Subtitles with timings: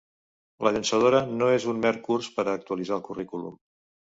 [0.67, 3.65] La llançadora no és un mer curs per a actualitzar el currículum.